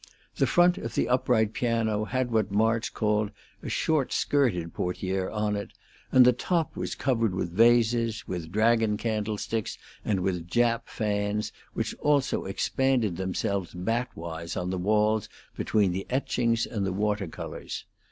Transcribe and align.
The 0.37 0.47
front 0.47 0.79
of 0.79 0.95
the 0.95 1.07
upright 1.07 1.53
piano 1.53 2.05
had 2.05 2.31
what 2.31 2.49
March 2.49 2.91
called 2.91 3.29
a 3.61 3.69
short 3.69 4.11
skirted 4.11 4.73
portiere 4.73 5.29
on 5.29 5.55
it, 5.55 5.73
and 6.11 6.25
the 6.25 6.33
top 6.33 6.75
was 6.75 6.95
covered 6.95 7.35
with 7.35 7.51
vases, 7.55 8.27
with 8.27 8.51
dragon 8.51 8.97
candlesticks 8.97 9.77
and 10.03 10.21
with 10.21 10.47
Jap 10.49 10.85
fans, 10.87 11.51
which 11.75 11.93
also 11.99 12.45
expanded 12.45 13.15
themselves 13.17 13.75
bat 13.75 14.07
wise 14.15 14.57
on 14.57 14.71
the 14.71 14.79
walls 14.79 15.29
between 15.55 15.91
the 15.91 16.07
etchings 16.09 16.65
and 16.65 16.83
the 16.83 16.93
water 16.93 17.27
colors. 17.27 17.85